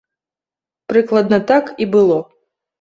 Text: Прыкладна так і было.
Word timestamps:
Прыкладна 0.95 1.41
так 1.53 1.65
і 1.87 1.91
было. 1.95 2.21